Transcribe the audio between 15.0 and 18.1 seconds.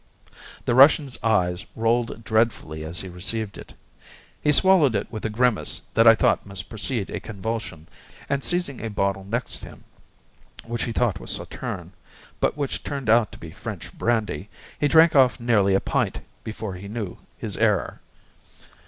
off nearly a pint before he know his error.